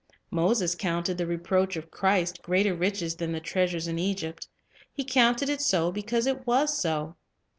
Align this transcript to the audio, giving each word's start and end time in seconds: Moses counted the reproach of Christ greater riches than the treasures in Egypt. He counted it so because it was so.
Moses 0.31 0.73
counted 0.73 1.19
the 1.19 1.27
reproach 1.27 1.75
of 1.75 1.91
Christ 1.91 2.41
greater 2.41 2.73
riches 2.73 3.17
than 3.17 3.33
the 3.33 3.39
treasures 3.39 3.87
in 3.87 3.99
Egypt. 3.99 4.47
He 4.91 5.03
counted 5.03 5.47
it 5.47 5.61
so 5.61 5.91
because 5.91 6.25
it 6.25 6.47
was 6.47 6.75
so. 6.81 7.17